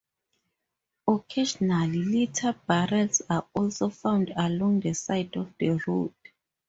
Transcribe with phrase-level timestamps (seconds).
[1.07, 6.15] Occasionally, litter barrels are also found along the side of the road.